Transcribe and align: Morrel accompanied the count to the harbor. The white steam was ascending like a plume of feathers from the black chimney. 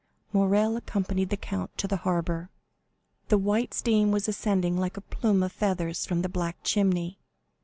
Morrel 0.33 0.77
accompanied 0.77 1.29
the 1.29 1.37
count 1.37 1.77
to 1.77 1.87
the 1.87 1.97
harbor. 1.97 2.49
The 3.29 3.37
white 3.37 3.71
steam 3.75 4.11
was 4.11 4.27
ascending 4.27 4.75
like 4.79 4.97
a 4.97 5.01
plume 5.01 5.43
of 5.43 5.51
feathers 5.51 6.07
from 6.07 6.23
the 6.23 6.27
black 6.27 6.57
chimney. 6.63 7.19